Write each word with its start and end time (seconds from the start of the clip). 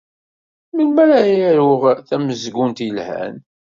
Melmi 0.75 0.99
ara 1.03 1.19
aruɣ 1.49 1.81
tamezgunt 2.09 2.79
yelhan? 2.85 3.35